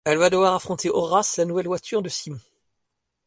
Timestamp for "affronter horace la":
0.55-1.45